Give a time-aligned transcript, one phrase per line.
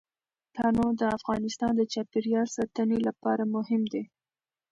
[0.55, 4.03] تنوع د افغانستان د چاپیریال ساتنې لپاره مهم دي.